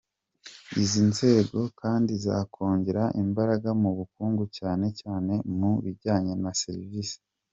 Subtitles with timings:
[0.81, 7.17] Izi nzego kandi zakongera imbaraga mu bukungu cyane cyane mu bijyanye na za serivisi.”